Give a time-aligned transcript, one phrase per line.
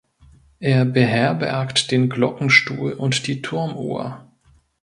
[0.59, 4.25] Er beherbergt den Glockenstuhl und die Turmuhr.